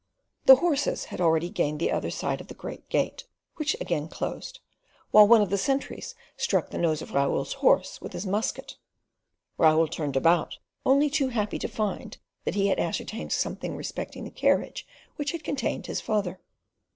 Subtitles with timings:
[0.47, 3.25] The horses had already gained the other side of the great gate,
[3.57, 4.59] which again closed,
[5.11, 8.77] while one of the sentries struck the nose of Raoul's horse with his musket;
[9.59, 14.87] Raoul turned about, only too happy to find he had ascertained something respecting the carriage
[15.17, 16.39] which had contained his father.